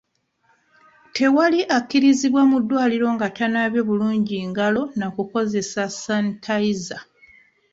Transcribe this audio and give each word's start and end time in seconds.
Tewali 1.15 1.61
akkirizibwa 1.77 2.41
mu 2.49 2.57
ddwaliro 2.63 3.07
nga 3.15 3.27
tanaabye 3.37 3.81
bulungi 3.89 4.37
ngalo 4.49 4.83
na 4.99 5.07
kukozesa 5.15 5.83
sanitayiza. 6.03 6.97